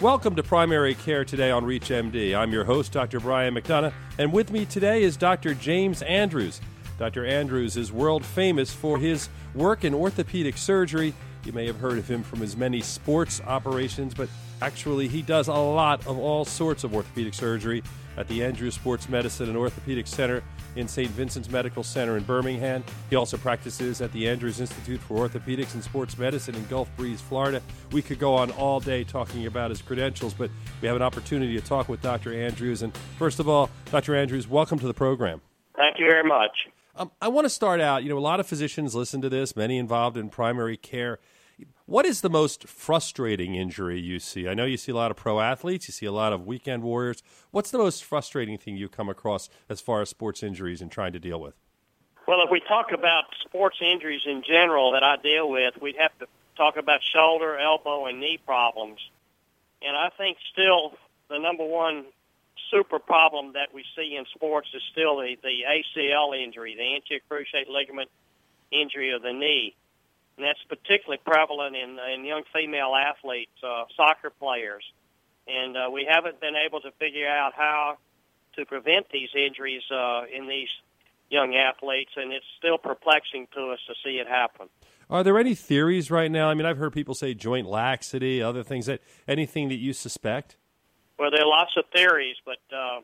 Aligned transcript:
Welcome 0.00 0.36
to 0.36 0.44
Primary 0.44 0.94
Care 0.94 1.24
today 1.24 1.50
on 1.50 1.64
ReachMD. 1.64 2.32
I'm 2.32 2.52
your 2.52 2.62
host, 2.62 2.92
Dr. 2.92 3.18
Brian 3.18 3.52
McDonough, 3.52 3.92
and 4.16 4.32
with 4.32 4.52
me 4.52 4.64
today 4.64 5.02
is 5.02 5.16
Dr. 5.16 5.54
James 5.54 6.02
Andrews. 6.02 6.60
Dr. 7.00 7.26
Andrews 7.26 7.76
is 7.76 7.90
world 7.90 8.24
famous 8.24 8.72
for 8.72 8.96
his 8.98 9.28
work 9.56 9.82
in 9.82 9.92
orthopedic 9.92 10.56
surgery. 10.56 11.14
You 11.44 11.52
may 11.52 11.66
have 11.66 11.80
heard 11.80 11.98
of 11.98 12.06
him 12.06 12.22
from 12.22 12.38
his 12.38 12.56
many 12.56 12.80
sports 12.80 13.40
operations, 13.44 14.14
but 14.14 14.28
actually, 14.62 15.08
he 15.08 15.20
does 15.20 15.48
a 15.48 15.54
lot 15.54 16.06
of 16.06 16.16
all 16.16 16.44
sorts 16.44 16.84
of 16.84 16.94
orthopedic 16.94 17.34
surgery 17.34 17.82
at 18.16 18.28
the 18.28 18.44
Andrews 18.44 18.76
Sports 18.76 19.08
Medicine 19.08 19.48
and 19.48 19.56
Orthopedic 19.56 20.06
Center 20.06 20.44
in 20.76 20.88
St. 20.88 21.10
Vincent's 21.10 21.50
Medical 21.50 21.82
Center 21.82 22.16
in 22.16 22.24
Birmingham. 22.24 22.84
He 23.10 23.16
also 23.16 23.36
practices 23.36 24.00
at 24.00 24.12
the 24.12 24.28
Andrews 24.28 24.60
Institute 24.60 25.00
for 25.00 25.28
Orthopedics 25.28 25.74
and 25.74 25.82
Sports 25.82 26.18
Medicine 26.18 26.54
in 26.54 26.64
Gulf 26.66 26.88
Breeze, 26.96 27.20
Florida. 27.20 27.62
We 27.92 28.02
could 28.02 28.18
go 28.18 28.34
on 28.34 28.50
all 28.52 28.80
day 28.80 29.04
talking 29.04 29.46
about 29.46 29.70
his 29.70 29.82
credentials, 29.82 30.34
but 30.34 30.50
we 30.80 30.88
have 30.88 30.96
an 30.96 31.02
opportunity 31.02 31.54
to 31.58 31.66
talk 31.66 31.88
with 31.88 32.02
Dr. 32.02 32.32
Andrews. 32.32 32.82
And 32.82 32.96
first 33.18 33.40
of 33.40 33.48
all, 33.48 33.70
Dr. 33.90 34.14
Andrews, 34.14 34.48
welcome 34.48 34.78
to 34.78 34.86
the 34.86 34.94
program. 34.94 35.40
Thank 35.76 35.98
you 35.98 36.06
very 36.08 36.26
much. 36.26 36.52
Um, 36.96 37.12
I 37.22 37.28
want 37.28 37.44
to 37.44 37.50
start 37.50 37.80
out. 37.80 38.02
You 38.02 38.08
know, 38.08 38.18
a 38.18 38.20
lot 38.20 38.40
of 38.40 38.46
physicians 38.46 38.94
listen 38.94 39.20
to 39.20 39.28
this, 39.28 39.54
many 39.54 39.78
involved 39.78 40.16
in 40.16 40.30
primary 40.30 40.76
care. 40.76 41.20
What 41.88 42.04
is 42.04 42.20
the 42.20 42.28
most 42.28 42.68
frustrating 42.68 43.54
injury 43.54 43.98
you 43.98 44.18
see? 44.18 44.46
I 44.46 44.52
know 44.52 44.66
you 44.66 44.76
see 44.76 44.92
a 44.92 44.94
lot 44.94 45.10
of 45.10 45.16
pro 45.16 45.40
athletes, 45.40 45.88
you 45.88 45.92
see 45.92 46.04
a 46.04 46.12
lot 46.12 46.34
of 46.34 46.44
weekend 46.46 46.82
warriors. 46.82 47.22
What's 47.50 47.70
the 47.70 47.78
most 47.78 48.04
frustrating 48.04 48.58
thing 48.58 48.76
you 48.76 48.90
come 48.90 49.08
across 49.08 49.48
as 49.70 49.80
far 49.80 50.02
as 50.02 50.10
sports 50.10 50.42
injuries 50.42 50.82
and 50.82 50.92
trying 50.92 51.14
to 51.14 51.18
deal 51.18 51.40
with? 51.40 51.54
Well, 52.26 52.42
if 52.44 52.50
we 52.50 52.60
talk 52.60 52.92
about 52.92 53.24
sports 53.40 53.78
injuries 53.80 54.20
in 54.26 54.42
general 54.46 54.92
that 54.92 55.02
I 55.02 55.16
deal 55.16 55.48
with, 55.48 55.80
we'd 55.80 55.96
have 55.96 56.10
to 56.18 56.26
talk 56.58 56.76
about 56.76 57.00
shoulder, 57.02 57.56
elbow, 57.56 58.04
and 58.04 58.20
knee 58.20 58.38
problems. 58.44 58.98
And 59.80 59.96
I 59.96 60.10
think 60.10 60.36
still 60.52 60.92
the 61.30 61.38
number 61.38 61.64
one 61.64 62.04
super 62.70 62.98
problem 62.98 63.54
that 63.54 63.72
we 63.72 63.82
see 63.96 64.14
in 64.14 64.26
sports 64.34 64.68
is 64.74 64.82
still 64.92 65.16
the, 65.16 65.38
the 65.42 65.62
ACL 65.66 66.38
injury, 66.38 66.74
the 66.76 66.96
anterior 66.96 67.22
cruciate 67.30 67.70
ligament 67.70 68.10
injury 68.70 69.12
of 69.12 69.22
the 69.22 69.32
knee 69.32 69.74
and 70.38 70.46
that's 70.46 70.62
particularly 70.68 71.20
prevalent 71.26 71.74
in 71.74 71.98
in 72.14 72.24
young 72.24 72.44
female 72.54 72.94
athletes, 72.94 73.52
uh, 73.62 73.84
soccer 73.96 74.30
players, 74.30 74.84
and 75.46 75.76
uh, 75.76 75.90
we 75.92 76.08
haven't 76.08 76.40
been 76.40 76.54
able 76.54 76.80
to 76.80 76.92
figure 76.92 77.28
out 77.28 77.52
how 77.54 77.98
to 78.56 78.64
prevent 78.64 79.06
these 79.12 79.28
injuries 79.34 79.82
uh, 79.90 80.22
in 80.32 80.46
these 80.46 80.68
young 81.28 81.54
athletes, 81.54 82.12
and 82.16 82.32
it's 82.32 82.46
still 82.56 82.78
perplexing 82.78 83.48
to 83.54 83.70
us 83.72 83.78
to 83.86 83.94
see 84.04 84.16
it 84.18 84.28
happen. 84.28 84.68
Are 85.10 85.24
there 85.24 85.38
any 85.38 85.54
theories 85.54 86.10
right 86.10 86.30
now? 86.30 86.48
I 86.48 86.54
mean, 86.54 86.66
I've 86.66 86.78
heard 86.78 86.92
people 86.92 87.14
say 87.14 87.34
joint 87.34 87.66
laxity, 87.66 88.42
other 88.42 88.62
things. 88.62 88.86
That 88.86 89.00
anything 89.26 89.68
that 89.70 89.78
you 89.78 89.92
suspect? 89.92 90.56
Well, 91.18 91.30
there 91.30 91.42
are 91.42 91.48
lots 91.48 91.72
of 91.76 91.84
theories, 91.92 92.36
but 92.44 92.58
uh, 92.72 93.00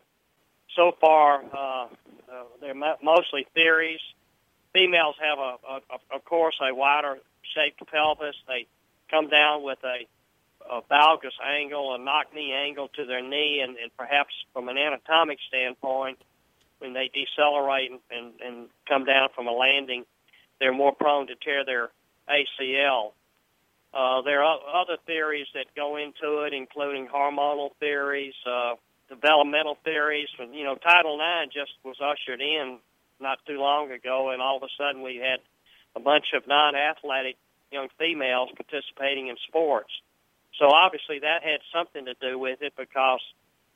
so 0.77 0.93
far 1.01 1.43
uh, 1.43 1.87
uh, 1.87 2.45
they're 2.61 2.75
mostly 2.75 3.47
theories 3.55 4.01
females 4.75 5.15
have 5.23 5.39
a, 5.39 5.57
a, 5.69 6.17
of 6.17 6.25
course, 6.25 6.57
a 6.61 6.75
wider 6.75 7.17
shaped 7.55 7.81
pelvis. 7.91 8.37
They 8.47 8.67
come 9.11 9.29
down 9.29 9.63
with 9.63 9.79
a, 9.85 10.07
a 10.71 10.83
valgus 10.91 11.39
angle, 11.43 11.95
a 11.95 11.99
knock 11.99 12.35
knee 12.35 12.53
angle 12.53 12.89
to 12.97 13.07
their 13.07 13.23
knee, 13.23 13.61
and, 13.63 13.77
and 13.79 13.97
perhaps 13.97 14.35
from 14.53 14.69
an 14.69 14.77
anatomic 14.77 15.39
standpoint, 15.49 16.19
when 16.81 16.93
they 16.93 17.11
decelerate 17.15 17.91
and, 17.91 18.01
and, 18.11 18.33
and 18.45 18.69
come 18.87 19.05
down 19.05 19.29
from 19.35 19.47
a 19.47 19.53
landing, 19.53 20.05
they're 20.61 20.75
more 20.75 20.93
prone 20.93 21.29
to 21.29 21.35
tear 21.37 21.65
their 21.65 21.91
ACL. 22.29 23.13
Uh, 23.95 24.23
there 24.23 24.43
are 24.43 24.59
other 24.75 24.97
theories 25.07 25.47
that 25.55 25.67
go 25.77 25.97
into 25.97 26.43
it, 26.43 26.53
including 26.53 27.07
hormonal 27.07 27.71
theories, 27.79 28.35
uh, 28.45 28.75
developmental 29.09 29.79
theories. 29.85 30.29
You 30.53 30.65
know, 30.65 30.75
Title 30.75 31.15
IX 31.21 31.53
just 31.55 31.71
was 31.85 31.97
ushered 32.01 32.41
in 32.41 32.79
not 33.25 33.39
too 33.45 33.59
long 33.59 33.91
ago, 33.91 34.31
and 34.31 34.41
all 34.41 34.57
of 34.57 34.63
a 34.63 34.73
sudden 34.79 35.03
we 35.03 35.17
had 35.17 35.41
a 35.97 36.01
bunch 36.01 36.27
of 36.35 36.47
non-athletic 36.47 37.37
young 37.73 37.89
females 37.99 38.51
participating 38.55 39.27
in 39.29 39.37
sports. 39.49 39.91
So 40.59 40.67
obviously 40.67 41.19
that 41.21 41.43
had 41.43 41.61
something 41.75 42.05
to 42.05 42.15
do 42.21 42.39
with 42.39 42.63
it 42.63 42.75
because 42.79 43.25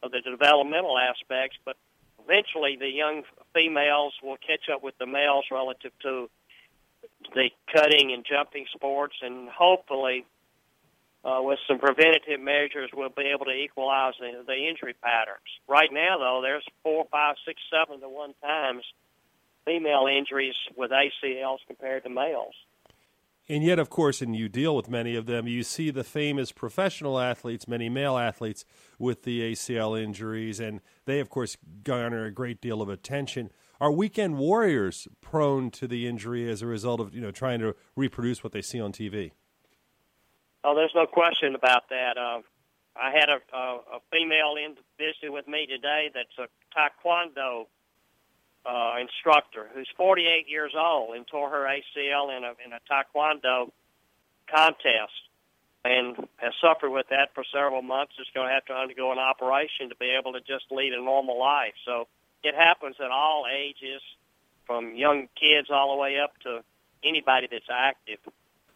of 0.02 0.12
the 0.12 0.20
developmental 0.20 0.96
aspects, 0.96 1.56
but 1.64 1.76
eventually 2.22 2.76
the 2.78 2.88
young 2.88 3.24
females 3.54 4.12
will 4.22 4.36
catch 4.36 4.68
up 4.72 4.82
with 4.82 4.96
the 4.98 5.06
males 5.06 5.46
relative 5.50 5.92
to 6.02 6.30
the 7.34 7.50
cutting 7.74 8.12
and 8.12 8.24
jumping 8.24 8.66
sports, 8.74 9.16
and 9.22 9.48
hopefully, 9.48 10.24
uh, 11.24 11.40
with 11.42 11.58
some 11.66 11.78
preventative 11.78 12.40
measures, 12.40 12.90
we'll 12.94 13.08
be 13.08 13.32
able 13.34 13.44
to 13.46 13.52
equalize 13.52 14.14
the, 14.20 14.44
the 14.46 14.54
injury 14.54 14.94
patterns. 15.02 15.50
Right 15.66 15.90
now, 15.92 16.18
though, 16.18 16.40
there's 16.42 16.64
four, 16.82 17.06
five, 17.10 17.34
six, 17.44 17.60
seven 17.70 18.00
to 18.00 18.08
one 18.08 18.34
times 18.42 18.84
female 19.68 20.06
injuries 20.06 20.54
with 20.76 20.90
ACLs 20.90 21.58
compared 21.66 22.02
to 22.04 22.08
males. 22.08 22.54
And 23.50 23.62
yet, 23.62 23.78
of 23.78 23.88
course, 23.88 24.20
and 24.20 24.36
you 24.36 24.48
deal 24.48 24.76
with 24.76 24.90
many 24.90 25.14
of 25.14 25.26
them, 25.26 25.46
you 25.46 25.62
see 25.62 25.90
the 25.90 26.04
famous 26.04 26.52
professional 26.52 27.18
athletes, 27.18 27.68
many 27.68 27.88
male 27.88 28.18
athletes 28.18 28.64
with 28.98 29.22
the 29.22 29.52
ACL 29.52 30.00
injuries, 30.00 30.60
and 30.60 30.80
they, 31.06 31.18
of 31.20 31.30
course, 31.30 31.56
garner 31.82 32.26
a 32.26 32.30
great 32.30 32.60
deal 32.60 32.82
of 32.82 32.90
attention. 32.90 33.50
Are 33.80 33.90
weekend 33.90 34.36
warriors 34.36 35.08
prone 35.22 35.70
to 35.72 35.86
the 35.86 36.06
injury 36.06 36.50
as 36.50 36.60
a 36.62 36.66
result 36.66 37.00
of 37.00 37.14
you 37.14 37.20
know 37.20 37.30
trying 37.30 37.60
to 37.60 37.74
reproduce 37.96 38.42
what 38.42 38.52
they 38.52 38.62
see 38.62 38.80
on 38.80 38.92
TV? 38.92 39.32
Oh, 40.64 40.74
there's 40.74 40.92
no 40.94 41.06
question 41.06 41.54
about 41.54 41.88
that. 41.88 42.18
Uh, 42.18 42.40
I 42.96 43.12
had 43.12 43.28
a, 43.30 43.56
a, 43.56 43.76
a 43.96 44.00
female 44.10 44.56
in 44.62 44.74
visit 44.98 45.32
with 45.32 45.46
me 45.46 45.66
today 45.66 46.10
that's 46.12 46.36
a 46.38 46.48
taekwondo 46.76 47.66
uh, 48.68 48.96
instructor 49.00 49.68
who's 49.74 49.88
48 49.96 50.48
years 50.48 50.72
old 50.76 51.16
and 51.16 51.26
tore 51.26 51.48
her 51.48 51.64
ACL 51.66 52.36
in 52.36 52.44
a 52.44 52.52
in 52.64 52.72
a 52.72 52.80
taekwondo 52.90 53.70
contest 54.50 55.12
and 55.84 56.28
has 56.36 56.52
suffered 56.60 56.90
with 56.90 57.06
that 57.08 57.30
for 57.34 57.44
several 57.52 57.82
months. 57.82 58.12
Is 58.20 58.26
going 58.34 58.48
to 58.48 58.54
have 58.54 58.66
to 58.66 58.74
undergo 58.74 59.10
an 59.12 59.18
operation 59.18 59.88
to 59.88 59.96
be 59.96 60.14
able 60.18 60.34
to 60.34 60.40
just 60.40 60.66
lead 60.70 60.92
a 60.92 61.02
normal 61.02 61.38
life. 61.38 61.74
So 61.86 62.08
it 62.42 62.54
happens 62.54 62.96
at 63.02 63.10
all 63.10 63.46
ages, 63.50 64.02
from 64.66 64.94
young 64.94 65.28
kids 65.34 65.68
all 65.70 65.96
the 65.96 66.00
way 66.00 66.18
up 66.18 66.38
to 66.42 66.62
anybody 67.02 67.48
that's 67.50 67.70
active 67.72 68.18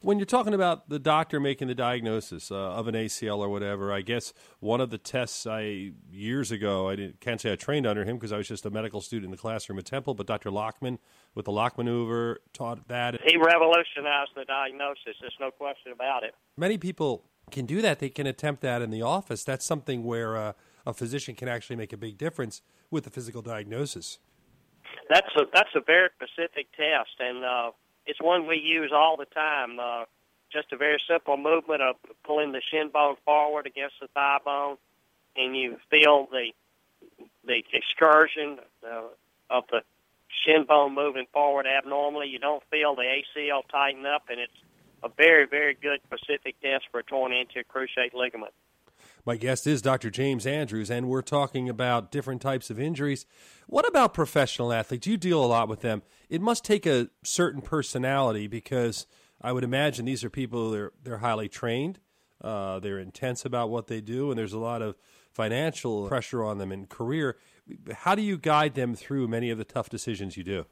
when 0.03 0.19
you're 0.19 0.27
talking 0.27 0.55
about 0.55 0.89
the 0.89 0.99
doctor 0.99 1.41
making 1.41 1.69
the 1.69 1.75
diagnosis 1.75 2.51
uh, 2.51 2.55
of 2.55 2.89
an 2.89 2.95
ACL 2.95 3.39
or 3.39 3.49
whatever, 3.49 3.93
I 3.93 4.03
guess 4.03 4.33
one 4.61 4.81
of 4.81 4.91
the 4.91 4.99
tests 4.99 5.47
I 5.47 5.93
years 6.11 6.51
ago 6.51 6.91
I 6.91 7.13
can't 7.21 7.41
say 7.41 7.53
I 7.53 7.57
trained 7.57 7.87
under 7.87 8.05
him 8.05 8.17
because 8.17 8.33
I 8.33 8.37
was 8.37 8.49
just 8.49 8.67
a 8.67 8.71
medical 8.71 9.01
student 9.01 9.27
in 9.27 9.31
the 9.31 9.37
classroom 9.37 9.79
at 9.79 9.87
Temple, 9.87 10.15
but 10.15 10.27
Dr. 10.27 10.51
Lachman 10.51 10.99
with 11.35 11.47
the 11.47 11.53
Lock 11.53 11.79
maneuver 11.79 12.41
taught 12.53 12.89
that. 12.89 13.21
He 13.25 13.37
revolutionized 13.37 14.33
the 14.35 14.45
diagnosis. 14.45 15.17
There's 15.21 15.37
no 15.41 15.51
question 15.51 15.93
about 15.93 16.25
it. 16.25 16.35
Many 16.57 16.79
people 16.79 17.25
can 17.51 17.67
do 17.67 17.81
that. 17.83 17.99
They 17.99 18.11
can 18.11 18.27
attempt 18.27 18.63
that 18.63 18.83
in 18.83 18.91
the 18.91 19.03
office. 19.03 19.45
That's 19.45 19.65
something 19.65 20.05
where 20.05 20.37
uh, 20.37 20.53
a 20.87 20.93
physician 20.93 21.35
can 21.35 21.49
actually 21.49 21.77
make 21.77 21.93
a 21.93 21.97
big 21.97 22.19
difference 22.19 22.63
with 22.91 23.05
the 23.05 23.11
physical 23.11 23.43
diagnosis. 23.43 24.19
That's 25.09 25.29
a 25.37 25.45
that's 25.53 25.71
a 25.75 25.81
very 25.87 26.09
specific 26.17 26.67
test, 26.77 27.11
and 27.19 27.45
uh, 27.45 27.71
it's 28.07 28.21
one 28.21 28.47
we 28.47 28.57
use 28.57 28.93
all 28.95 29.17
the 29.17 29.27
time. 29.27 29.79
Uh, 29.79 30.05
just 30.53 30.73
a 30.73 30.77
very 30.77 31.01
simple 31.09 31.37
movement 31.37 31.83
of 31.83 31.97
pulling 32.25 32.53
the 32.53 32.61
shin 32.71 32.91
bone 32.93 33.17
forward 33.25 33.67
against 33.67 33.95
the 34.01 34.09
thigh 34.09 34.39
bone, 34.45 34.77
and 35.37 35.57
you 35.57 35.79
feel 35.91 36.29
the 36.31 36.51
the 37.45 37.63
excursion 37.73 38.59
uh, 38.87 39.03
of 39.51 39.65
the 39.71 39.83
shin 40.45 40.65
bone 40.65 40.95
moving 40.95 41.27
forward 41.33 41.67
abnormally. 41.67 42.29
You 42.29 42.39
don't 42.39 42.63
feel 42.71 42.95
the 42.95 43.03
ACL 43.03 43.63
tighten 43.71 44.07
up, 44.07 44.25
and 44.29 44.39
it's 44.39 44.53
a 45.03 45.09
very, 45.09 45.47
very 45.47 45.75
good 45.75 46.01
specific 46.07 46.61
test 46.61 46.85
for 46.91 47.01
a 47.01 47.03
torn 47.03 47.33
anterior 47.33 47.65
cruciate 47.65 48.15
ligament. 48.15 48.53
My 49.25 49.37
guest 49.37 49.69
is 49.69 49.83
Dr. 49.83 50.11
James 50.11 50.47
Andrews, 50.47 50.91
and 50.91 51.09
we're 51.09 51.23
talking 51.23 51.69
about 51.69 52.11
different 52.11 52.43
types 52.43 52.71
of 52.71 52.81
injuries. 52.81 53.25
What 53.69 53.87
about 53.87 54.15
professional 54.15 54.73
athletes? 54.73 55.07
You 55.07 55.17
deal 55.17 55.45
a 55.45 55.47
lot 55.47 55.69
with 55.69 55.81
them. 55.81 56.03
It 56.29 56.41
must 56.41 56.65
take 56.65 56.87
a 56.87 57.09
certain 57.23 57.63
personality 57.63 58.49
because 58.49 59.07
I 59.41 59.53
would 59.53 59.63
imagine 59.63 60.07
these 60.07 60.25
are 60.25 60.31
people 60.31 60.73
they're 60.73 60.91
they're 61.05 61.19
highly 61.19 61.49
trained, 61.49 62.01
uh, 62.41 62.81
they're 62.81 62.99
intense 62.99 63.45
about 63.45 63.71
what 63.71 63.87
they 63.87 64.01
do, 64.01 64.31
and 64.31 64.39
there's 64.39 64.53
a 64.53 64.59
lot 64.59 64.83
of 64.83 64.97
financial 65.31 66.09
pressure 66.09 66.43
on 66.43 66.59
them 66.59 66.73
in 66.73 66.87
career. 66.87 67.37
How 67.95 68.17
do 68.17 68.23
you 68.23 68.37
guide 68.37 68.75
them 68.75 68.97
through 68.97 69.29
many 69.29 69.51
of 69.51 69.59
the 69.59 69.65
tough 69.65 69.89
decisions 69.89 70.37
you 70.37 70.43
do? 70.43 70.67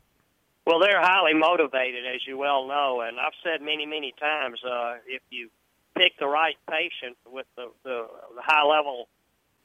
Well, 0.67 0.81
they're 0.81 1.01
highly 1.01 1.35
motivated, 1.35 2.05
as 2.05 2.21
you 2.27 2.37
well 2.37 2.67
know, 2.67 3.01
and 3.01 3.17
I've 3.21 3.33
said 3.45 3.65
many, 3.65 3.87
many 3.87 4.13
times, 4.19 4.61
uh, 4.65 4.95
if 5.07 5.23
you 5.31 5.51
pick 5.97 6.19
the 6.19 6.27
right 6.27 6.57
patient 6.69 7.17
with 7.27 7.47
the, 7.57 7.67
the, 7.85 8.07
the 8.37 8.43
high 8.43 8.65
level 8.65 9.09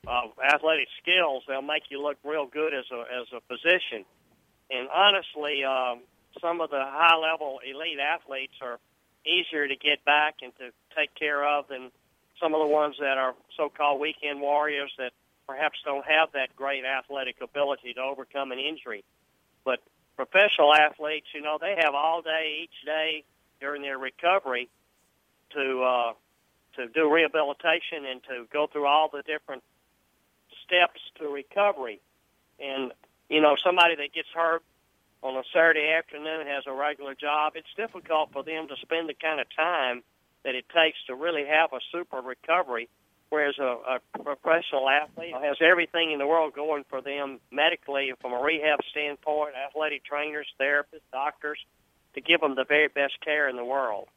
of 0.08 0.32
athletic 0.44 0.88
skills, 1.02 1.44
they'll 1.48 1.62
make 1.62 1.84
you 1.90 2.02
look 2.02 2.18
real 2.24 2.46
good 2.46 2.74
as 2.74 2.86
a 2.92 3.00
as 3.00 3.28
a 3.34 3.42
physician. 3.48 4.06
And 4.70 4.88
honestly, 4.94 5.64
um, 5.64 6.02
some 6.42 6.62
of 6.62 6.70
the 6.70 6.82
high 6.82 7.18
level 7.18 7.60
elite 7.66 8.00
athletes 8.00 8.54
are 8.62 8.80
easier 9.26 9.68
to 9.68 9.76
get 9.76 10.06
back 10.06 10.36
and 10.44 10.56
to 10.58 10.70
take 10.96 11.14
care 11.16 11.44
of 11.44 11.68
than 11.68 11.92
some 12.40 12.54
of 12.54 12.60
the 12.60 12.68
ones 12.68 12.96
that 13.00 13.18
are 13.18 13.34
so-called 13.58 14.00
weekend 14.00 14.42
warriors 14.42 14.92
that 14.98 15.12
perhaps 15.48 15.80
don't 15.86 16.06
have 16.06 16.32
that 16.34 16.56
great 16.56 16.84
athletic 16.86 17.38
ability 17.42 17.94
to 17.94 18.02
overcome 18.02 18.52
an 18.52 18.60
injury. 18.60 19.04
But 19.64 19.80
professional 20.16 20.74
athletes, 20.74 21.28
you 21.34 21.42
know, 21.42 21.58
they 21.60 21.76
have 21.80 21.96
all 21.96 22.22
day 22.22 22.60
each 22.64 22.86
day 22.86 23.24
during 23.60 23.82
their 23.82 23.98
recovery 23.98 24.70
to 25.56 25.84
uh, 25.84 26.14
to 26.76 26.88
do 26.88 27.12
rehabilitation 27.12 28.06
and 28.06 28.22
to 28.24 28.46
go 28.52 28.68
through 28.68 28.86
all 28.86 29.10
the 29.12 29.24
different 29.24 29.64
steps 30.66 31.00
to 31.20 31.28
recovery. 31.28 32.00
And 32.60 32.92
you 33.30 33.42
know, 33.42 33.56
somebody 33.64 33.96
that 33.96 34.14
gets 34.14 34.28
hurt 34.34 34.62
on 35.24 35.36
a 35.36 35.44
Saturday 35.54 35.92
afternoon 35.98 36.46
has 36.48 36.64
a 36.68 36.74
regular 36.74 37.16
job. 37.16 37.54
It's 37.56 37.74
difficult 37.76 38.32
for 38.32 38.44
them 38.44 38.68
to 38.68 38.76
spend 38.82 39.10
the 39.10 39.16
kind 39.16 39.40
of 39.40 39.48
time 39.56 40.04
that 40.44 40.54
it 40.54 40.66
takes 40.70 40.98
to 41.08 41.16
really 41.16 41.46
have 41.46 41.74
a 41.74 41.80
super 41.92 42.22
recovery. 42.22 42.88
Whereas 43.30 43.56
a, 43.60 43.98
a 43.98 44.24
professional 44.24 44.88
athlete 44.88 45.34
has 45.34 45.58
everything 45.60 46.12
in 46.12 46.20
the 46.20 46.28
world 46.28 46.54
going 46.54 46.86
for 46.88 47.02
them 47.02 47.40
medically, 47.52 48.14
from 48.22 48.34
a 48.34 48.42
rehab 48.42 48.80
standpoint, 48.92 49.56
athletic 49.56 50.06
trainers, 50.06 50.48
therapists, 50.62 51.10
doctors, 51.12 51.58
to 52.14 52.22
give 52.22 52.40
them 52.40 52.56
the 52.56 52.66
very 52.66 52.88
best 52.88 53.20
care 53.24 53.50
in 53.50 53.56
the 53.56 53.66
world. 53.66 54.08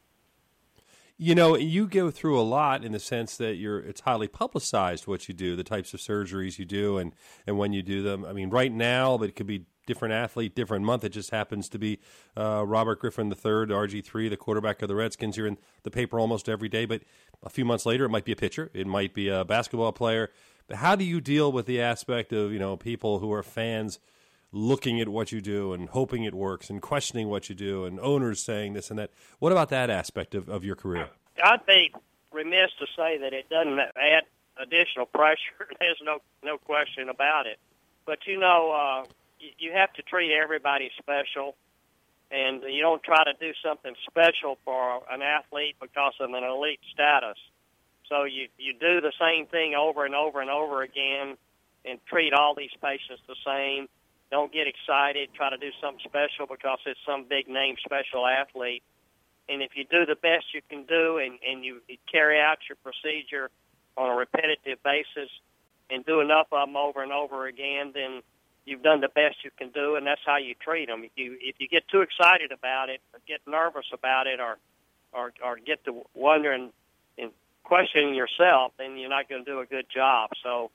You 1.21 1.35
know, 1.35 1.57
you 1.57 1.85
go 1.85 2.11
through 2.11 2.39
a 2.39 2.43
lot 2.43 2.85
in 2.85 2.93
the 2.93 2.99
sense 2.99 3.35
that 3.37 3.55
you're 3.55 3.79
it's 3.79 3.99
highly 3.99 4.29
publicized 4.29 5.05
what 5.05 5.27
you 5.27 5.33
do, 5.33 5.57
the 5.57 5.65
types 5.65 5.93
of 5.93 5.99
surgeries 5.99 6.57
you 6.57 6.63
do 6.63 6.97
and 6.97 7.13
and 7.45 7.57
when 7.57 7.73
you 7.73 7.83
do 7.83 8.01
them. 8.01 8.23
I 8.23 8.31
mean, 8.31 8.49
right 8.49 8.71
now, 8.71 9.17
but 9.17 9.27
it 9.27 9.35
could 9.35 9.45
be 9.45 9.65
different 9.85 10.13
athlete, 10.13 10.55
different 10.55 10.85
month. 10.85 11.03
It 11.03 11.09
just 11.09 11.31
happens 11.31 11.67
to 11.69 11.77
be 11.77 11.99
uh, 12.37 12.63
Robert 12.65 13.01
Griffin 13.01 13.27
III, 13.27 13.35
RG3, 13.35 14.29
the 14.29 14.37
quarterback 14.37 14.81
of 14.81 14.87
the 14.87 14.95
Redskins. 14.95 15.35
You're 15.35 15.47
in 15.47 15.57
the 15.83 15.91
paper 15.91 16.21
almost 16.21 16.47
every 16.47 16.69
day, 16.69 16.85
but 16.85 17.01
a 17.43 17.49
few 17.49 17.65
months 17.65 17.85
later, 17.85 18.05
it 18.05 18.09
might 18.09 18.23
be 18.23 18.31
a 18.31 18.37
pitcher, 18.37 18.71
it 18.73 18.87
might 18.87 19.13
be 19.13 19.27
a 19.27 19.43
basketball 19.43 19.91
player. 19.91 20.29
But 20.69 20.77
how 20.77 20.95
do 20.95 21.03
you 21.03 21.19
deal 21.19 21.51
with 21.51 21.65
the 21.65 21.81
aspect 21.81 22.31
of 22.31 22.53
you 22.53 22.59
know 22.59 22.77
people 22.77 23.19
who 23.19 23.33
are 23.33 23.43
fans? 23.43 23.99
Looking 24.51 24.99
at 24.99 25.09
what 25.09 25.31
you 25.31 25.41
do 25.41 25.73
and 25.73 25.89
hoping 25.89 26.23
it 26.23 26.33
works 26.33 26.69
and 26.69 26.81
questioning 26.81 27.29
what 27.29 27.49
you 27.49 27.55
do 27.55 27.85
and 27.85 27.99
owners 27.99 28.41
saying 28.41 28.73
this 28.73 28.89
and 28.89 28.97
that. 28.99 29.11
What 29.39 29.51
about 29.51 29.69
that 29.69 29.89
aspect 29.89 30.33
of, 30.35 30.49
of 30.49 30.63
your 30.63 30.75
career? 30.75 31.09
I'd 31.43 31.65
be 31.65 31.93
remiss 32.31 32.71
to 32.79 32.85
say 32.95 33.17
that 33.19 33.33
it 33.33 33.49
doesn't 33.49 33.79
add 33.79 34.23
additional 34.61 35.05
pressure. 35.05 35.67
There's 35.79 36.01
no 36.03 36.19
no 36.43 36.57
question 36.57 37.09
about 37.09 37.47
it. 37.47 37.59
But 38.05 38.19
you 38.25 38.39
know, 38.39 38.71
uh, 38.71 39.05
you, 39.39 39.49
you 39.57 39.71
have 39.73 39.93
to 39.93 40.01
treat 40.01 40.31
everybody 40.33 40.91
special, 40.97 41.55
and 42.31 42.63
you 42.63 42.81
don't 42.81 43.03
try 43.03 43.23
to 43.23 43.33
do 43.39 43.53
something 43.63 43.93
special 44.09 44.57
for 44.65 45.01
an 45.11 45.21
athlete 45.21 45.75
because 45.79 46.13
of 46.19 46.31
an 46.31 46.43
elite 46.43 46.81
status. 46.91 47.37
So 48.07 48.23
you 48.23 48.47
you 48.57 48.73
do 48.73 49.01
the 49.01 49.13
same 49.19 49.45
thing 49.45 49.75
over 49.75 50.05
and 50.05 50.15
over 50.15 50.41
and 50.41 50.49
over 50.49 50.81
again, 50.81 51.37
and 51.85 51.99
treat 52.07 52.33
all 52.33 52.55
these 52.55 52.73
patients 52.81 53.21
the 53.27 53.35
same 53.45 53.87
don't 54.31 54.51
get 54.51 54.67
excited. 54.67 55.29
Try 55.33 55.49
to 55.49 55.57
do 55.57 55.71
something 55.81 56.03
special 56.05 56.45
because 56.47 56.79
it's 56.85 56.99
some 57.05 57.25
big 57.27 57.47
name 57.47 57.75
special 57.83 58.27
athlete. 58.27 58.83
And 59.47 59.61
if 59.63 59.71
you 59.75 59.85
do 59.89 60.05
the 60.05 60.15
best 60.15 60.53
you 60.53 60.61
can 60.69 60.83
do 60.83 61.17
and, 61.17 61.39
and 61.47 61.65
you, 61.65 61.81
carry 62.11 62.39
out 62.39 62.59
your 62.69 62.77
procedure 62.83 63.49
on 63.97 64.09
a 64.09 64.15
repetitive 64.15 64.81
basis 64.83 65.29
and 65.89 66.05
do 66.05 66.21
enough 66.21 66.47
of 66.51 66.67
them 66.67 66.77
over 66.77 67.01
and 67.01 67.11
over 67.11 67.47
again, 67.47 67.91
then 67.93 68.21
you've 68.65 68.83
done 68.83 69.01
the 69.01 69.09
best 69.09 69.37
you 69.43 69.49
can 69.57 69.69
do, 69.69 69.95
and 69.95 70.05
that's 70.05 70.21
how 70.23 70.37
you 70.37 70.53
treat 70.53 70.87
them. 70.87 71.03
If 71.03 71.11
you 71.15 71.35
if 71.41 71.55
you 71.57 71.67
get 71.67 71.87
too 71.87 72.01
excited 72.01 72.51
about 72.51 72.89
it, 72.89 73.01
or 73.13 73.19
get 73.27 73.41
nervous 73.47 73.87
about 73.91 74.27
it, 74.27 74.39
or 74.39 74.57
or 75.11 75.33
or 75.43 75.57
get 75.57 75.83
to 75.85 76.05
wondering 76.13 76.71
and 77.17 77.31
questioning 77.63 78.13
yourself, 78.13 78.73
then 78.77 78.97
you're 78.97 79.09
not 79.09 79.27
going 79.27 79.43
to 79.43 79.51
do 79.51 79.59
a 79.59 79.65
good 79.65 79.85
job. 79.93 80.29
So 80.43 80.69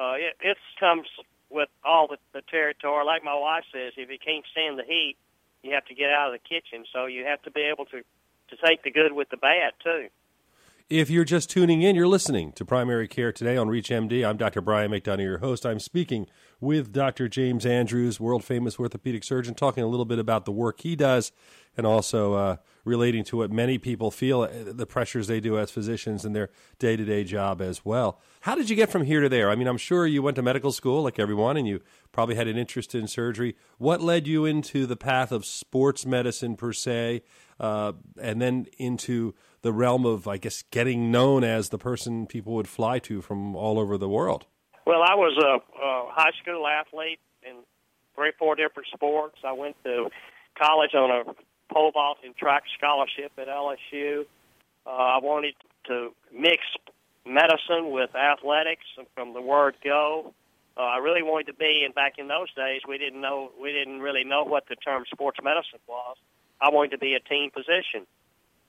uh, 0.00 0.14
it, 0.14 0.36
it 0.40 0.56
comes 0.80 1.06
with 1.54 1.68
all 1.84 2.08
the, 2.08 2.18
the 2.34 2.42
territory. 2.50 3.04
Like 3.06 3.24
my 3.24 3.38
wife 3.38 3.64
says, 3.72 3.92
if 3.96 4.10
you 4.10 4.18
can't 4.18 4.44
stand 4.50 4.78
the 4.78 4.84
heat, 4.84 5.16
you 5.62 5.72
have 5.72 5.86
to 5.86 5.94
get 5.94 6.10
out 6.10 6.34
of 6.34 6.40
the 6.40 6.46
kitchen. 6.46 6.84
So 6.92 7.06
you 7.06 7.24
have 7.24 7.40
to 7.42 7.50
be 7.50 7.62
able 7.62 7.86
to 7.86 8.02
to 8.50 8.56
take 8.66 8.82
the 8.82 8.90
good 8.90 9.12
with 9.12 9.30
the 9.30 9.38
bad 9.38 9.72
too. 9.82 10.08
If 10.90 11.08
you're 11.08 11.24
just 11.24 11.48
tuning 11.48 11.80
in, 11.80 11.96
you're 11.96 12.06
listening 12.06 12.52
to 12.52 12.64
Primary 12.64 13.08
Care 13.08 13.32
Today 13.32 13.56
on 13.56 13.68
ReachMD. 13.68 14.28
I'm 14.28 14.36
Dr. 14.36 14.60
Brian 14.60 14.90
McDonough, 14.90 15.22
your 15.22 15.38
host. 15.38 15.64
I'm 15.64 15.80
speaking 15.80 16.26
with 16.60 16.92
Dr. 16.92 17.26
James 17.26 17.64
Andrews, 17.64 18.20
world 18.20 18.44
famous 18.44 18.78
orthopedic 18.78 19.24
surgeon, 19.24 19.54
talking 19.54 19.82
a 19.82 19.86
little 19.86 20.04
bit 20.04 20.18
about 20.18 20.44
the 20.44 20.52
work 20.52 20.82
he 20.82 20.94
does 20.94 21.32
and 21.74 21.86
also 21.86 22.34
uh, 22.34 22.56
relating 22.84 23.24
to 23.24 23.38
what 23.38 23.50
many 23.50 23.78
people 23.78 24.10
feel 24.10 24.42
uh, 24.42 24.48
the 24.66 24.86
pressures 24.86 25.26
they 25.26 25.40
do 25.40 25.58
as 25.58 25.70
physicians 25.70 26.24
in 26.24 26.32
their 26.32 26.50
day 26.78 26.96
to 26.96 27.04
day 27.04 27.24
job 27.24 27.60
as 27.60 27.84
well. 27.84 28.20
How 28.42 28.54
did 28.54 28.68
you 28.70 28.76
get 28.76 28.90
from 28.90 29.04
here 29.04 29.20
to 29.20 29.28
there? 29.28 29.50
I 29.50 29.54
mean, 29.54 29.66
I'm 29.66 29.78
sure 29.78 30.06
you 30.06 30.22
went 30.22 30.36
to 30.36 30.42
medical 30.42 30.72
school 30.72 31.02
like 31.02 31.18
everyone 31.18 31.56
and 31.56 31.66
you 31.66 31.80
probably 32.12 32.34
had 32.34 32.48
an 32.48 32.56
interest 32.56 32.94
in 32.94 33.06
surgery. 33.06 33.56
What 33.78 34.00
led 34.00 34.26
you 34.26 34.44
into 34.44 34.86
the 34.86 34.96
path 34.96 35.32
of 35.32 35.44
sports 35.44 36.04
medicine 36.06 36.56
per 36.56 36.72
se, 36.72 37.22
uh, 37.58 37.92
and 38.20 38.40
then 38.40 38.66
into 38.78 39.34
the 39.62 39.72
realm 39.72 40.04
of, 40.04 40.28
I 40.28 40.36
guess, 40.36 40.62
getting 40.70 41.10
known 41.10 41.44
as 41.44 41.70
the 41.70 41.78
person 41.78 42.26
people 42.26 42.54
would 42.54 42.68
fly 42.68 42.98
to 43.00 43.22
from 43.22 43.56
all 43.56 43.78
over 43.78 43.96
the 43.96 44.08
world? 44.08 44.46
Well, 44.86 45.02
I 45.02 45.14
was 45.14 45.36
a, 45.42 45.82
a 45.82 46.10
high 46.12 46.32
school 46.42 46.66
athlete 46.66 47.20
in 47.42 47.56
three, 48.14 48.32
four 48.38 48.54
different 48.54 48.88
sports. 48.92 49.38
I 49.44 49.52
went 49.52 49.76
to 49.84 50.10
college 50.58 50.94
on 50.94 51.10
a 51.10 51.34
pole 51.72 51.90
vault 51.92 52.18
and 52.24 52.36
track 52.36 52.64
scholarship 52.76 53.32
at 53.38 53.48
LSU. 53.48 54.26
Uh, 54.86 54.90
I 54.90 55.18
wanted 55.18 55.54
to 55.86 56.12
mix 56.32 56.62
medicine 57.26 57.90
with 57.90 58.14
athletics 58.14 58.84
from 59.14 59.32
the 59.32 59.40
word 59.40 59.76
go. 59.82 60.32
Uh, 60.76 60.80
I 60.80 60.98
really 60.98 61.22
wanted 61.22 61.46
to 61.46 61.54
be, 61.54 61.82
and 61.84 61.94
back 61.94 62.14
in 62.18 62.28
those 62.28 62.52
days, 62.54 62.82
we 62.86 62.98
didn't 62.98 63.20
know, 63.20 63.50
we 63.60 63.72
didn't 63.72 64.00
really 64.00 64.24
know 64.24 64.44
what 64.44 64.64
the 64.68 64.76
term 64.76 65.04
sports 65.10 65.38
medicine 65.42 65.78
was. 65.86 66.16
I 66.60 66.70
wanted 66.70 66.92
to 66.92 66.98
be 66.98 67.14
a 67.14 67.20
team 67.20 67.50
physician, 67.50 68.06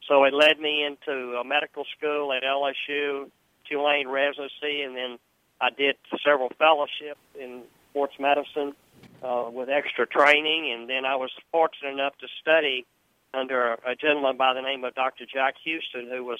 so 0.08 0.24
it 0.24 0.34
led 0.34 0.60
me 0.60 0.86
into 0.86 1.38
a 1.38 1.44
medical 1.44 1.84
school 1.98 2.32
at 2.32 2.44
LSU, 2.44 3.30
Tulane 3.70 4.08
residency, 4.08 4.82
and 4.84 4.96
then 4.96 5.18
I 5.60 5.70
did 5.72 5.96
several 6.24 6.50
fellowships 6.60 7.22
in 7.40 7.64
sports 7.92 8.16
medicine 8.20 8.76
uh, 9.24 9.50
with 9.52 9.70
extra 9.70 10.06
training, 10.06 10.72
and 10.74 10.90
then 10.90 11.06
I 11.06 11.16
was 11.16 11.32
fortunate 11.52 11.92
enough 11.92 12.18
to 12.20 12.28
study 12.42 12.86
under 13.34 13.74
a 13.86 13.96
gentleman 13.96 14.38
by 14.38 14.54
the 14.54 14.62
name 14.62 14.84
of 14.84 14.96
Dr. 14.96 15.26
Jack 15.26 15.56
Hughston, 15.66 16.10
who 16.10 16.24
was 16.24 16.40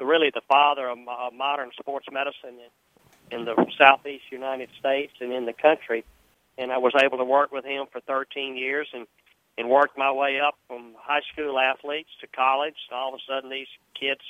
really 0.00 0.30
the 0.32 0.42
father 0.48 0.88
of 0.88 0.98
modern 1.34 1.70
sports 1.78 2.06
medicine 2.12 2.58
in, 3.30 3.38
in 3.38 3.44
the 3.44 3.56
southeast 3.78 4.24
United 4.30 4.68
States 4.78 5.12
and 5.20 5.32
in 5.32 5.46
the 5.46 5.52
country. 5.52 6.04
And 6.58 6.70
I 6.70 6.78
was 6.78 6.92
able 7.02 7.18
to 7.18 7.24
work 7.24 7.52
with 7.52 7.64
him 7.64 7.86
for 7.90 8.00
13 8.00 8.56
years 8.56 8.88
and 8.92 9.06
and 9.58 9.70
worked 9.70 9.96
my 9.96 10.12
way 10.12 10.38
up 10.40 10.54
from 10.68 10.94
high 10.98 11.22
school 11.32 11.58
athletes 11.58 12.10
to 12.20 12.26
college. 12.26 12.74
And 12.90 12.98
all 12.98 13.14
of 13.14 13.20
a 13.20 13.22
sudden, 13.26 13.50
these 13.50 13.68
kids 13.98 14.20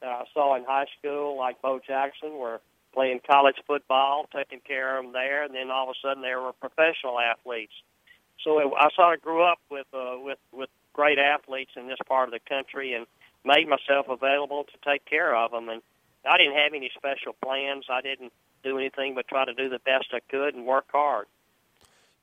that 0.00 0.08
I 0.08 0.24
saw 0.32 0.56
in 0.56 0.64
high 0.64 0.86
school, 0.98 1.36
like 1.36 1.60
Bo 1.60 1.80
Jackson, 1.84 2.34
were 2.38 2.60
playing 2.92 3.20
college 3.28 3.56
football, 3.66 4.26
taking 4.34 4.60
care 4.60 4.98
of 4.98 5.04
them 5.04 5.12
there, 5.12 5.44
and 5.44 5.54
then 5.54 5.70
all 5.70 5.88
of 5.88 5.96
a 5.96 6.06
sudden 6.06 6.22
they 6.22 6.34
were 6.34 6.52
professional 6.52 7.18
athletes. 7.18 7.72
So 8.44 8.58
it, 8.58 8.72
I 8.78 8.88
sort 8.94 9.18
of 9.18 9.22
grew 9.22 9.42
up 9.42 9.58
with 9.70 9.86
uh, 9.94 10.16
with 10.18 10.38
with 10.52 10.70
great 10.92 11.18
athletes 11.18 11.72
in 11.76 11.86
this 11.86 11.98
part 12.06 12.28
of 12.28 12.32
the 12.32 12.40
country, 12.48 12.94
and 12.94 13.06
made 13.44 13.68
myself 13.68 14.06
available 14.08 14.64
to 14.64 14.90
take 14.90 15.04
care 15.04 15.34
of 15.34 15.50
them. 15.50 15.68
And 15.68 15.82
I 16.28 16.38
didn't 16.38 16.54
have 16.54 16.72
any 16.74 16.90
special 16.96 17.34
plans. 17.42 17.86
I 17.90 18.00
didn't 18.00 18.32
do 18.62 18.78
anything 18.78 19.14
but 19.14 19.26
try 19.28 19.44
to 19.44 19.54
do 19.54 19.68
the 19.68 19.80
best 19.80 20.06
I 20.12 20.20
could 20.30 20.54
and 20.54 20.66
work 20.66 20.86
hard. 20.92 21.26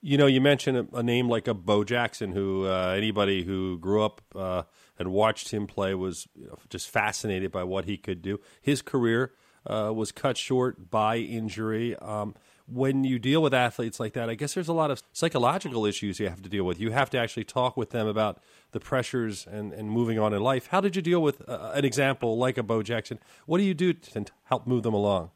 You 0.02 0.18
know, 0.18 0.28
you 0.28 0.40
mentioned 0.40 0.78
a, 0.78 0.98
a 0.98 1.04
name 1.04 1.28
like 1.28 1.48
a 1.48 1.54
Bo 1.54 1.84
Jackson, 1.84 2.32
who 2.32 2.66
uh, 2.66 2.94
anybody 2.96 3.44
who 3.44 3.78
grew 3.80 4.02
up 4.02 4.22
uh, 4.34 4.64
and 4.98 5.12
watched 5.12 5.52
him 5.52 5.68
play 5.68 5.94
was 5.94 6.28
you 6.36 6.48
know, 6.48 6.58
just 6.70 6.90
fascinated 6.90 7.52
by 7.52 7.66
what 7.66 7.84
he 7.84 7.98
could 7.98 8.22
do. 8.22 8.40
His 8.62 8.82
career 8.82 9.34
uh, 9.66 9.92
was 9.94 10.12
cut 10.12 10.38
short 10.38 10.90
by 10.90 11.18
injury. 11.18 11.96
Um, 11.98 12.36
when 12.72 13.04
you 13.04 13.18
deal 13.18 13.42
with 13.42 13.54
athletes 13.54 14.00
like 14.00 14.14
that, 14.14 14.30
I 14.30 14.36
guess 14.36 14.54
there's 14.54 14.68
a 14.68 14.74
lot 14.74 14.92
of 14.92 15.02
psychological 15.12 15.86
issues 15.86 16.20
you 16.20 16.30
have 16.30 16.42
to 16.44 16.50
deal 16.50 16.64
with. 16.64 16.80
You 16.80 16.92
have 16.92 17.10
to 17.12 17.18
actually 17.18 17.44
talk 17.44 17.76
with 17.76 17.90
them 17.90 18.08
about 18.08 18.42
the 18.72 18.80
pressures 18.80 19.48
and, 19.50 19.74
and 19.74 19.90
moving 19.90 20.20
on 20.20 20.34
in 20.34 20.42
life. 20.42 20.68
How 20.68 20.82
did 20.82 20.96
you 20.96 21.02
deal 21.02 21.22
with 21.22 21.48
uh, 21.50 21.72
an 21.74 21.86
example 21.86 22.38
like 22.38 22.58
a 22.58 22.64
Bo 22.64 22.84
Jackson? 22.84 23.20
What 23.46 23.58
do 23.58 23.64
you 23.64 23.74
do 23.74 23.94
to 23.94 24.26
help 24.46 24.68
move 24.68 24.84
them 24.84 24.94
along? 24.94 25.32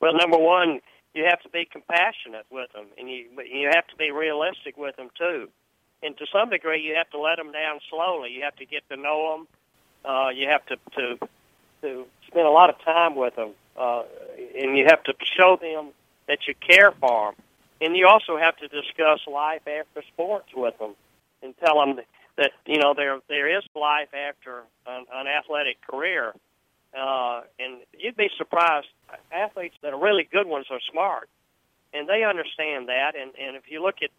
Well, 0.00 0.14
number 0.14 0.38
one, 0.38 0.80
you 1.14 1.24
have 1.28 1.40
to 1.42 1.48
be 1.48 1.68
compassionate 1.70 2.46
with 2.50 2.72
them, 2.72 2.86
and 2.96 3.08
you 3.10 3.26
you 3.44 3.68
have 3.72 3.86
to 3.88 3.96
be 3.96 4.10
realistic 4.10 4.76
with 4.76 4.96
them 4.96 5.08
too. 5.18 5.48
And 6.02 6.16
to 6.16 6.26
some 6.32 6.50
degree, 6.50 6.80
you 6.80 6.94
have 6.96 7.10
to 7.10 7.18
let 7.18 7.36
them 7.36 7.52
down 7.52 7.80
slowly. 7.90 8.30
You 8.30 8.42
have 8.42 8.56
to 8.56 8.64
get 8.64 8.88
to 8.88 8.96
know 8.96 9.36
them. 9.36 9.48
Uh, 10.04 10.28
you 10.30 10.48
have 10.48 10.64
to 10.66 10.76
to 10.96 11.28
to 11.82 12.06
spend 12.26 12.46
a 12.46 12.50
lot 12.50 12.70
of 12.70 12.80
time 12.84 13.16
with 13.16 13.36
them, 13.36 13.50
uh, 13.76 14.02
and 14.58 14.76
you 14.76 14.86
have 14.88 15.02
to 15.04 15.14
show 15.38 15.58
them 15.60 15.90
that 16.26 16.46
you 16.46 16.54
care 16.54 16.92
for 16.92 17.32
them. 17.32 17.44
And 17.82 17.96
you 17.96 18.06
also 18.06 18.36
have 18.36 18.56
to 18.58 18.68
discuss 18.68 19.20
life 19.26 19.62
after 19.66 20.02
sports 20.12 20.48
with 20.54 20.78
them, 20.78 20.94
and 21.42 21.54
tell 21.64 21.80
them 21.80 21.96
that, 22.36 22.52
you 22.66 22.78
know 22.78 22.94
there 22.94 23.18
there 23.28 23.56
is 23.56 23.64
life 23.74 24.08
after 24.14 24.62
an, 24.86 25.06
an 25.12 25.26
athletic 25.26 25.80
career. 25.82 26.34
Uh, 26.96 27.42
and 27.58 27.80
you'd 27.98 28.16
be 28.16 28.28
surprised. 28.36 28.88
Athletes 29.32 29.76
that 29.82 29.92
are 29.92 30.00
really 30.00 30.28
good 30.30 30.46
ones 30.46 30.66
are 30.70 30.80
smart, 30.90 31.28
and 31.94 32.08
they 32.08 32.24
understand 32.24 32.88
that. 32.88 33.14
And, 33.14 33.32
and 33.40 33.56
if 33.56 33.64
you 33.68 33.82
look 33.82 33.96
at 34.02 34.10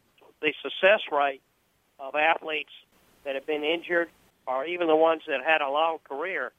the 0.41 0.53
success 0.63 1.01
rate 1.11 1.41
of 1.99 2.15
athletes 2.15 2.71
that 3.25 3.35
have 3.35 3.45
been 3.45 3.63
injured, 3.63 4.09
or 4.47 4.65
even 4.65 4.87
the 4.87 4.95
ones 4.95 5.21
that 5.27 5.43
had 5.45 5.61
a 5.61 5.69
long 5.69 5.99
career, 6.09 6.51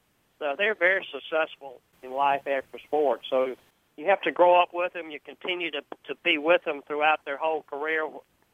so 0.42 0.56
they're 0.58 0.75
very 0.75 1.06
successful 1.12 1.80
in 2.02 2.12
life 2.12 2.49
after 2.49 2.78
sports. 2.84 3.26
So 3.30 3.54
you 3.96 4.06
have 4.06 4.20
to 4.22 4.32
grow 4.32 4.61
up 4.61 4.70
with 4.72 4.92
them. 4.92 5.11
You 5.11 5.20
continue 5.25 5.70
to 5.70 5.82
to 6.08 6.14
be 6.25 6.37
with 6.37 6.64
them 6.64 6.80
throughout 6.87 7.20
their 7.25 7.37
whole 7.37 7.62
career, 7.62 8.08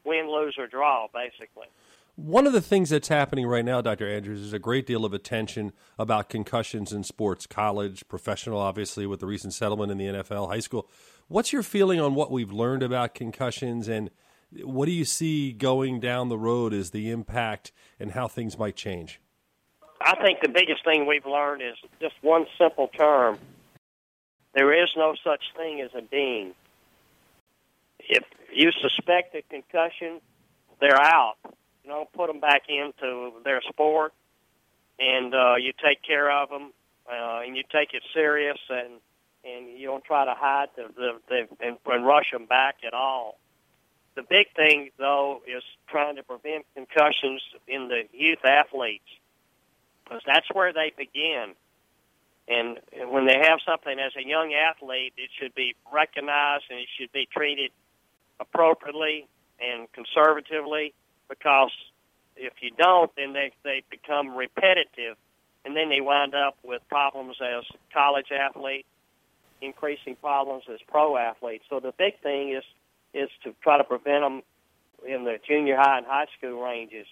win, 0.05 0.29
lose, 0.29 0.55
or 0.59 0.67
draw, 0.67 1.07
basically. 1.11 1.65
One 2.15 2.45
of 2.45 2.53
the 2.53 2.61
things 2.61 2.89
that's 2.89 3.07
happening 3.07 3.47
right 3.47 3.65
now, 3.65 3.81
Dr. 3.81 4.07
Andrews, 4.07 4.41
is 4.41 4.53
a 4.53 4.59
great 4.59 4.85
deal 4.85 5.03
of 5.03 5.13
attention 5.13 5.71
about 5.97 6.29
concussions 6.29 6.93
in 6.93 7.03
sports, 7.03 7.47
college, 7.47 8.07
professional, 8.07 8.59
obviously, 8.59 9.07
with 9.07 9.21
the 9.21 9.25
recent 9.25 9.53
settlement 9.53 9.91
in 9.91 9.97
the 9.97 10.05
NFL, 10.05 10.49
high 10.49 10.59
school. 10.59 10.87
What's 11.27 11.53
your 11.53 11.63
feeling 11.63 11.99
on 11.99 12.13
what 12.13 12.29
we've 12.29 12.51
learned 12.51 12.83
about 12.83 13.15
concussions 13.15 13.87
and 13.87 14.11
what 14.63 14.85
do 14.85 14.91
you 14.91 15.05
see 15.05 15.53
going 15.53 15.99
down 15.99 16.29
the 16.29 16.37
road 16.37 16.73
as 16.73 16.91
the 16.91 17.09
impact 17.09 17.71
and 17.99 18.11
how 18.11 18.27
things 18.27 18.57
might 18.59 18.75
change? 18.75 19.21
I 20.01 20.15
think 20.21 20.39
the 20.41 20.49
biggest 20.49 20.83
thing 20.85 21.05
we've 21.05 21.25
learned 21.25 21.61
is 21.61 21.75
just 21.99 22.15
one 22.21 22.45
simple 22.57 22.87
term. 22.87 23.37
There 24.53 24.83
is 24.83 24.89
no 24.95 25.15
such 25.23 25.41
thing 25.57 25.81
as 25.81 25.91
a 25.93 26.01
ding. 26.01 26.53
If 27.99 28.23
you 28.53 28.71
suspect 28.81 29.35
a 29.35 29.41
concussion, 29.41 30.21
they're 30.79 30.99
out. 30.99 31.35
You 31.83 31.89
know, 31.89 32.07
put 32.13 32.27
them 32.27 32.39
back 32.39 32.63
into 32.69 33.33
their 33.43 33.61
sport, 33.61 34.13
and 34.99 35.33
uh, 35.33 35.55
you 35.55 35.73
take 35.83 36.01
care 36.01 36.31
of 36.31 36.49
them, 36.49 36.71
uh, 37.07 37.41
and 37.45 37.57
you 37.57 37.63
take 37.71 37.93
it 37.93 38.03
serious, 38.13 38.57
and 38.69 38.99
and 39.43 39.79
you 39.79 39.87
don't 39.87 40.03
try 40.03 40.25
to 40.25 40.33
hide 40.35 40.67
the, 40.75 40.83
the, 40.95 41.11
the 41.29 41.65
and, 41.65 41.77
and 41.85 42.05
rush 42.05 42.31
them 42.31 42.45
back 42.45 42.77
at 42.85 42.93
all. 42.93 43.37
The 44.15 44.23
big 44.23 44.47
thing, 44.55 44.89
though, 44.97 45.41
is 45.47 45.63
trying 45.87 46.17
to 46.17 46.23
prevent 46.23 46.65
concussions 46.75 47.41
in 47.67 47.87
the 47.87 48.03
youth 48.11 48.43
athletes 48.43 49.07
because 50.09 50.23
that's 50.25 50.47
where 50.53 50.73
they 50.73 50.91
begin. 50.97 51.53
And 52.47 52.79
when 53.11 53.27
they 53.27 53.37
have 53.43 53.59
something 53.65 53.99
as 53.99 54.11
a 54.17 54.27
young 54.27 54.53
athlete, 54.53 55.13
it 55.17 55.29
should 55.39 55.53
be 55.53 55.75
recognized 55.93 56.63
and 56.69 56.79
it 56.79 56.87
should 56.97 57.11
be 57.11 57.27
treated 57.31 57.71
appropriately 58.39 59.27
and 59.59 59.91
conservatively 59.93 60.93
because 61.29 61.71
if 62.35 62.53
you 62.61 62.71
don't, 62.75 63.11
then 63.15 63.33
they, 63.33 63.51
they 63.63 63.83
become 63.91 64.35
repetitive 64.35 65.15
and 65.63 65.75
then 65.75 65.89
they 65.89 66.01
wind 66.01 66.33
up 66.33 66.57
with 66.63 66.81
problems 66.89 67.35
as 67.39 67.65
college 67.93 68.31
athletes, 68.31 68.87
increasing 69.61 70.15
problems 70.15 70.63
as 70.73 70.79
pro 70.87 71.17
athletes. 71.17 71.65
So 71.69 71.79
the 71.79 71.93
big 71.97 72.19
thing 72.21 72.55
is 72.55 72.63
is 73.11 73.29
to 73.43 73.53
try 73.61 73.77
to 73.77 73.83
prevent 73.83 74.23
them 74.23 74.41
in 75.07 75.23
the 75.23 75.37
junior 75.47 75.75
high 75.75 75.97
and 75.97 76.05
high 76.05 76.27
school 76.37 76.61
ranges. 76.63 77.07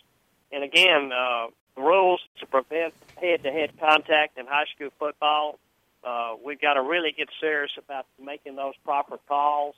And 0.52 0.64
again, 0.64 1.12
uh, 1.12 1.48
rules 1.78 2.22
to 2.40 2.46
prevent 2.46 2.94
head-to-head 3.22 3.80
contact 3.80 4.38
in 4.38 4.46
high 4.46 4.66
school 4.76 4.90
football. 5.00 5.60
Uh, 6.04 6.36
we've 6.44 6.62
got 6.62 6.74
to 6.74 6.82
really 6.82 7.14
get 7.18 7.30
serious 7.40 7.72
about 7.78 8.06
making 8.24 8.56
those 8.56 8.74
proper 8.84 9.18
calls, 9.28 9.76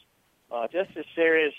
uh, 0.52 0.68
just 0.72 0.90
as 0.98 1.06
serious 1.16 1.54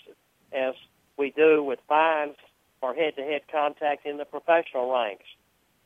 as 0.52 0.74
we 1.16 1.30
do 1.30 1.62
with 1.62 1.78
fines 1.88 2.36
for 2.80 2.94
head-to-head 2.94 3.42
contact 3.50 4.06
in 4.06 4.16
the 4.16 4.24
professional 4.24 4.92
ranks. 4.92 5.24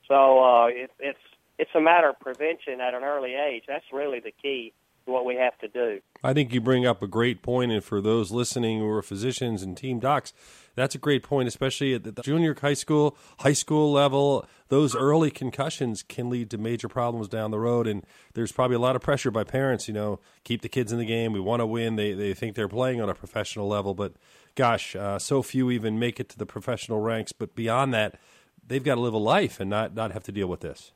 So 0.06 0.44
uh, 0.44 0.66
it, 0.66 0.90
it's 0.98 1.18
it's 1.58 1.70
a 1.74 1.80
matter 1.80 2.08
of 2.08 2.18
prevention 2.18 2.80
at 2.80 2.94
an 2.94 3.04
early 3.04 3.34
age. 3.34 3.64
That's 3.66 3.84
really 3.92 4.20
the 4.20 4.32
key 4.42 4.72
to 5.06 5.12
what 5.12 5.24
we 5.24 5.36
have 5.36 5.56
to 5.58 5.68
do. 5.68 6.00
I 6.22 6.32
think 6.32 6.52
you 6.52 6.60
bring 6.60 6.84
up 6.84 7.02
a 7.02 7.06
great 7.06 7.42
point, 7.42 7.70
and 7.70 7.82
for 7.82 8.00
those 8.00 8.32
listening 8.32 8.80
who 8.80 8.88
are 8.88 9.02
physicians 9.02 9.62
and 9.62 9.76
team 9.76 10.00
docs, 10.00 10.32
that's 10.74 10.94
a 10.94 10.98
great 10.98 11.22
point, 11.22 11.48
especially 11.48 11.94
at 11.94 12.04
the 12.04 12.12
junior 12.22 12.56
high 12.60 12.74
school, 12.74 13.16
high 13.40 13.52
school 13.52 13.92
level. 13.92 14.46
Those 14.68 14.96
early 14.96 15.30
concussions 15.30 16.02
can 16.02 16.28
lead 16.28 16.50
to 16.50 16.58
major 16.58 16.88
problems 16.88 17.28
down 17.28 17.50
the 17.50 17.58
road, 17.58 17.86
and 17.86 18.04
there's 18.34 18.52
probably 18.52 18.76
a 18.76 18.80
lot 18.80 18.96
of 18.96 19.02
pressure 19.02 19.30
by 19.30 19.44
parents. 19.44 19.86
You 19.86 19.94
know, 19.94 20.20
keep 20.42 20.62
the 20.62 20.68
kids 20.68 20.92
in 20.92 20.98
the 20.98 21.04
game. 21.04 21.32
We 21.32 21.40
want 21.40 21.60
to 21.60 21.66
win. 21.66 21.96
They 21.96 22.12
they 22.12 22.34
think 22.34 22.56
they're 22.56 22.68
playing 22.68 23.00
on 23.00 23.08
a 23.08 23.14
professional 23.14 23.68
level, 23.68 23.94
but 23.94 24.14
gosh, 24.54 24.96
uh, 24.96 25.18
so 25.18 25.42
few 25.42 25.70
even 25.70 25.98
make 25.98 26.18
it 26.18 26.28
to 26.30 26.38
the 26.38 26.46
professional 26.46 27.00
ranks. 27.00 27.32
But 27.32 27.54
beyond 27.54 27.94
that, 27.94 28.18
they've 28.66 28.82
got 28.82 28.96
to 28.96 29.00
live 29.00 29.14
a 29.14 29.18
life 29.18 29.60
and 29.60 29.70
not 29.70 29.94
not 29.94 30.12
have 30.12 30.24
to 30.24 30.32
deal 30.32 30.48
with 30.48 30.60
this. 30.60 30.92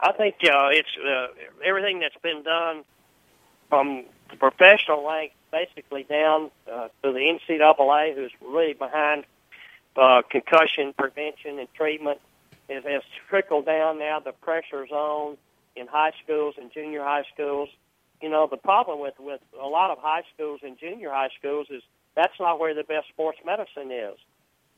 I 0.00 0.12
think 0.12 0.36
uh, 0.44 0.68
it's 0.70 0.88
uh, 0.98 1.28
everything 1.64 2.00
that's 2.00 2.16
been 2.22 2.42
done 2.42 2.82
from 3.68 4.04
the 4.30 4.36
professional 4.36 5.06
rank 5.06 5.32
basically 5.52 6.02
down 6.02 6.50
uh, 6.70 6.88
to 7.02 7.12
the 7.12 7.38
NCAA, 7.50 8.16
who's 8.16 8.32
really 8.40 8.72
behind 8.72 9.24
uh, 9.96 10.22
concussion 10.28 10.94
prevention 10.98 11.58
and 11.58 11.68
treatment, 11.74 12.18
it 12.68 12.84
has 12.84 13.02
trickled 13.28 13.66
down 13.66 13.98
now 13.98 14.18
the 14.18 14.32
pressure 14.32 14.86
zone 14.88 15.36
in 15.76 15.86
high 15.86 16.12
schools 16.24 16.54
and 16.58 16.72
junior 16.72 17.02
high 17.02 17.24
schools. 17.32 17.68
You 18.20 18.30
know, 18.30 18.48
the 18.50 18.56
problem 18.56 19.00
with, 19.00 19.14
with 19.18 19.40
a 19.60 19.66
lot 19.66 19.90
of 19.90 19.98
high 19.98 20.22
schools 20.34 20.60
and 20.62 20.78
junior 20.78 21.10
high 21.10 21.30
schools 21.38 21.66
is 21.70 21.82
that's 22.16 22.38
not 22.40 22.58
where 22.58 22.74
the 22.74 22.84
best 22.84 23.08
sports 23.08 23.38
medicine 23.44 23.90
is. 23.90 24.18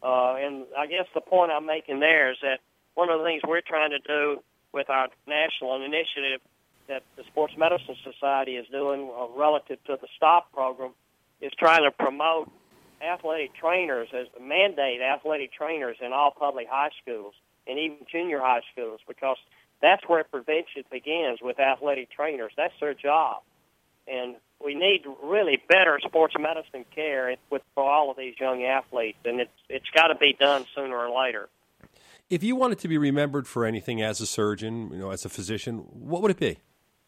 Uh, 0.02 0.34
and 0.36 0.66
I 0.76 0.86
guess 0.86 1.06
the 1.14 1.20
point 1.20 1.50
I'm 1.50 1.66
making 1.66 2.00
there 2.00 2.30
is 2.30 2.38
that 2.42 2.60
one 2.94 3.10
of 3.10 3.18
the 3.18 3.24
things 3.24 3.42
we're 3.46 3.60
trying 3.60 3.90
to 3.90 3.98
do 4.00 4.42
with 4.72 4.90
our 4.90 5.08
national 5.26 5.82
initiative 5.82 6.40
that 6.88 7.02
the 7.16 7.24
Sports 7.24 7.54
Medicine 7.56 7.96
Society 8.04 8.56
is 8.56 8.66
doing 8.68 9.10
uh, 9.10 9.26
relative 9.38 9.82
to 9.84 9.98
the 10.00 10.08
STOP 10.16 10.52
program 10.52 10.92
is 11.40 11.52
trying 11.58 11.84
to 11.84 11.90
promote 11.90 12.50
athletic 13.02 13.54
trainers 13.54 14.08
as 14.12 14.26
mandate 14.40 15.00
athletic 15.00 15.52
trainers 15.52 15.96
in 16.00 16.12
all 16.12 16.30
public 16.30 16.66
high 16.68 16.90
schools 17.02 17.34
and 17.66 17.78
even 17.78 17.98
junior 18.10 18.38
high 18.40 18.60
schools 18.72 19.00
because 19.06 19.36
that's 19.80 20.02
where 20.08 20.24
prevention 20.24 20.84
begins 20.90 21.40
with 21.42 21.58
athletic 21.58 22.10
trainers. 22.10 22.52
That's 22.56 22.74
their 22.80 22.94
job. 22.94 23.42
And 24.06 24.36
we 24.64 24.74
need 24.74 25.02
really 25.22 25.60
better 25.68 25.98
sports 26.06 26.34
medicine 26.38 26.84
care 26.94 27.36
with 27.50 27.62
for 27.74 27.84
all 27.84 28.10
of 28.10 28.16
these 28.16 28.34
young 28.38 28.64
athletes, 28.64 29.18
and 29.24 29.40
it's 29.40 29.50
it's 29.68 29.88
got 29.94 30.08
to 30.08 30.14
be 30.14 30.34
done 30.38 30.64
sooner 30.74 30.96
or 30.96 31.10
later. 31.10 31.48
If 32.30 32.42
you 32.42 32.56
wanted 32.56 32.78
to 32.80 32.88
be 32.88 32.98
remembered 32.98 33.46
for 33.46 33.64
anything 33.64 34.00
as 34.02 34.20
a 34.20 34.26
surgeon, 34.26 34.90
you 34.90 34.98
know, 34.98 35.10
as 35.10 35.24
a 35.24 35.28
physician, 35.28 35.78
what 35.90 36.22
would 36.22 36.30
it 36.30 36.38
be? 36.38 36.58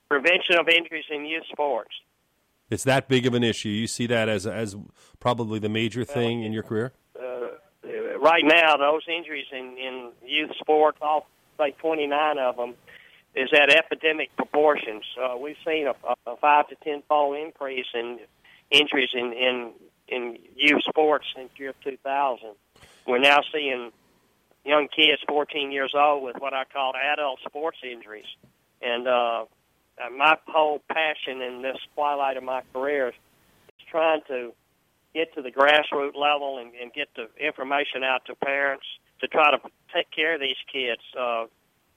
Prevention 0.09 0.59
of 0.59 0.69
injuries 0.69 1.05
in 1.11 1.25
youth 1.25 1.45
sports. 1.51 1.91
It's 2.71 2.85
that 2.85 3.09
big 3.09 3.27
of 3.27 3.35
an 3.35 3.45
issue. 3.45 3.69
You 3.69 3.87
see 3.87 4.07
that 4.07 4.29
as 4.29 4.47
as 4.47 4.77
probably 5.21 5.59
the 5.59 5.69
major 5.69 6.05
thing 6.05 6.39
well, 6.39 6.47
in 6.47 6.53
your 6.53 6.63
career. 6.63 6.93
Uh, 7.19 7.49
right 8.19 8.45
now, 8.45 8.77
those 8.77 9.03
injuries 9.09 9.47
in 9.53 9.77
in 9.79 10.13
youth 10.25 10.51
sports, 10.59 10.99
all 11.01 11.27
say 11.59 11.75
29 11.81 12.39
of 12.39 12.57
them, 12.57 12.75
is 13.35 13.51
at 13.53 13.71
epidemic 13.71 14.35
proportions. 14.37 15.05
Uh, 15.21 15.37
we've 15.37 15.57
seen 15.65 15.87
a, 15.87 15.95
a 16.31 16.37
five 16.37 16.69
to 16.69 16.77
ten 16.83 17.03
fold 17.09 17.37
increase 17.37 17.87
in 17.95 18.19
injuries 18.71 19.11
in 19.15 19.33
in 19.33 19.73
in 20.09 20.39
youth 20.57 20.83
sports 20.89 21.27
since 21.37 21.51
year 21.57 21.75
2000. 21.85 22.49
We're 23.07 23.19
now 23.19 23.41
seeing 23.53 23.93
young 24.65 24.89
kids, 24.89 25.23
14 25.29 25.71
years 25.71 25.95
old, 25.97 26.25
with 26.25 26.37
what 26.39 26.53
I 26.53 26.65
call 26.65 26.95
adult 26.97 27.39
sports 27.47 27.79
injuries, 27.85 28.27
and 28.83 29.07
uh, 29.07 29.45
uh, 30.03 30.11
my 30.11 30.37
whole 30.47 30.81
passion 30.89 31.41
in 31.43 31.63
this 31.63 31.79
twilight 31.95 32.37
of 32.37 32.43
my 32.43 32.63
career 32.73 33.09
is 33.09 33.15
trying 33.91 34.21
to 34.29 34.53
get 35.15 35.35
to 35.35 35.43
the 35.43 35.51
grassroots 35.51 36.17
level 36.17 36.59
and, 36.59 36.73
and 36.81 36.93
get 36.93 37.09
the 37.17 37.29
information 37.45 38.05
out 38.05 38.25
to 38.27 38.35
parents 38.35 38.85
to 39.21 39.29
try 39.29 39.51
to 39.51 39.59
take 39.95 40.11
care 40.11 40.35
of 40.35 40.41
these 40.41 40.57
kids. 40.71 41.01
Uh, 41.19 41.47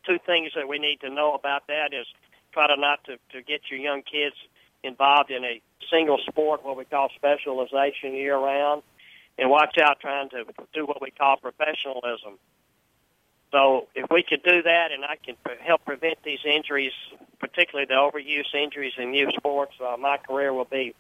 two 0.06 0.18
things 0.26 0.52
that 0.56 0.68
we 0.68 0.80
need 0.80 1.02
to 1.02 1.10
know 1.10 1.34
about 1.34 1.68
that 1.68 1.94
is 1.94 2.06
try 2.54 2.68
to 2.68 2.80
not 2.80 3.04
to, 3.04 3.18
to 3.32 3.42
get 3.44 3.62
your 3.70 3.80
young 3.80 4.02
kids 4.02 4.36
involved 4.84 5.30
in 5.30 5.44
a 5.44 5.62
single 5.92 6.18
sport, 6.30 6.64
what 6.64 6.78
we 6.78 6.86
call 6.86 7.10
specialization 7.16 8.14
year 8.14 8.38
round, 8.38 8.82
and 9.38 9.50
watch 9.50 9.78
out 9.78 10.00
trying 10.00 10.30
to 10.30 10.46
do 10.74 10.86
what 10.86 11.02
we 11.02 11.12
call 11.12 11.38
professionalism. 11.38 12.40
So 13.52 13.88
if 13.96 14.10
we 14.12 14.24
could 14.24 14.44
do 14.44 14.62
that, 14.64 14.92
and 14.92 15.04
I 15.04 15.16
can 15.24 15.36
help 15.60 15.84
prevent 15.86 16.22
these 16.24 16.40
injuries, 16.46 16.94
particularly 17.40 17.86
the 17.86 17.96
overuse 17.96 18.54
injuries 18.54 18.94
in 18.98 19.14
youth 19.14 19.34
sports, 19.36 19.74
uh, 19.80 19.98
my 19.98 20.18
career 20.18 20.54
will 20.54 20.66
be 20.66 20.94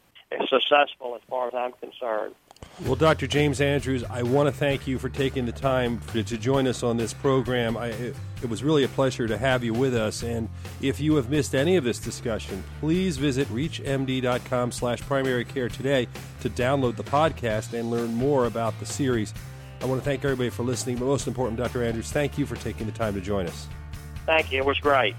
successful 0.48 1.16
as 1.16 1.22
far 1.30 1.48
as 1.48 1.54
I'm 1.54 1.74
concerned. 1.74 2.36
Well, 2.86 2.96
Dr. 2.96 3.28
James 3.28 3.60
Andrews, 3.60 4.06
I 4.10 4.24
want 4.24 4.48
to 4.48 4.54
thank 4.54 4.88
you 4.88 5.00
for 5.00 5.10
taking 5.10 5.46
the 5.46 5.52
time 5.52 6.00
to, 6.14 6.24
to 6.24 6.38
join 6.38 6.66
us 6.66 6.82
on 6.82 6.96
this 6.96 7.14
program. 7.14 7.76
I, 7.76 7.88
it, 7.88 8.16
it, 8.42 8.50
was 8.50 8.64
really 8.64 8.86
a 8.86 8.88
pleasure 8.88 9.28
to 9.28 9.38
have 9.38 9.66
you 9.66 9.74
with 9.74 9.94
us. 9.94 10.24
And 10.24 10.48
if 10.82 11.00
you 11.00 11.16
have 11.16 11.30
missed 11.30 11.56
any 11.56 11.76
of 11.76 11.84
this 11.84 12.00
discussion, 12.00 12.64
please 12.80 13.18
visit 13.18 13.50
reachmd.com 13.50 14.72
slash 14.72 15.02
primary 15.02 15.44
care 15.44 15.68
today 15.68 16.08
to 16.40 16.50
download 16.50 16.96
the 16.96 17.04
podcast 17.04 17.78
and 17.78 17.92
learn 17.92 18.14
more 18.14 18.46
about 18.46 18.80
the 18.80 18.86
series. 18.86 19.34
I 19.82 19.86
want 19.86 20.00
to 20.00 20.06
thank 20.06 20.24
everybody 20.24 20.50
for 20.50 20.64
listening, 20.64 20.98
but 20.98 21.06
most 21.06 21.28
important, 21.28 21.60
Dr. 21.60 21.84
Andrews, 21.84 22.12
thank 22.12 22.38
you 22.38 22.46
for 22.46 22.56
taking 22.56 22.86
the 22.86 22.94
time 22.94 23.14
to 23.14 23.22
join 23.22 23.46
us. 23.46 23.68
Thank 24.26 24.52
you. 24.52 24.60
It 24.60 24.66
was 24.66 24.80
great. 24.80 25.16